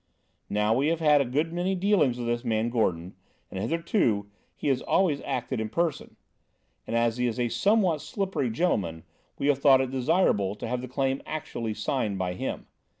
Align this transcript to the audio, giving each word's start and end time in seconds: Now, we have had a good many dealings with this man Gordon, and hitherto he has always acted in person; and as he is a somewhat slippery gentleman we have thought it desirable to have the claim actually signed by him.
Now, 0.49 0.73
we 0.73 0.87
have 0.87 0.99
had 0.99 1.21
a 1.21 1.25
good 1.25 1.53
many 1.53 1.75
dealings 1.75 2.17
with 2.17 2.25
this 2.25 2.43
man 2.43 2.71
Gordon, 2.71 3.13
and 3.51 3.59
hitherto 3.59 4.31
he 4.55 4.67
has 4.69 4.81
always 4.81 5.21
acted 5.21 5.61
in 5.61 5.69
person; 5.69 6.15
and 6.87 6.95
as 6.95 7.17
he 7.17 7.27
is 7.27 7.39
a 7.39 7.49
somewhat 7.49 8.01
slippery 8.01 8.49
gentleman 8.49 9.03
we 9.37 9.45
have 9.45 9.59
thought 9.59 9.79
it 9.79 9.91
desirable 9.91 10.55
to 10.55 10.67
have 10.67 10.81
the 10.81 10.87
claim 10.87 11.21
actually 11.27 11.75
signed 11.75 12.17
by 12.17 12.33
him. 12.33 12.65